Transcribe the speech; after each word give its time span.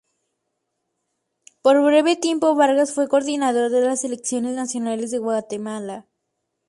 Por 1.61 1.83
breve 1.85 2.15
tiempo, 2.15 2.55
Vargas 2.55 2.91
fue 2.95 3.07
coordinador 3.07 3.69
de 3.69 3.81
las 3.81 4.01
selecciones 4.01 4.55
nacionales 4.55 5.11
de 5.11 5.19
Guatemala. 5.19 6.07